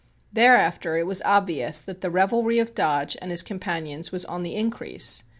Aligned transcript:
Thereafter 0.33 0.97
it 0.97 1.05
was 1.05 1.21
obvious 1.25 1.79
that 1.79 2.01
the 2.01 2.09
revelry 2.09 2.57
of 2.57 2.73
Dodge 2.73 3.15
and 3.21 3.29
his 3.29 3.43
companions 3.43 4.11
was 4.11 4.25
on 4.25 4.41
the 4.41 4.55
increase. 4.55 5.21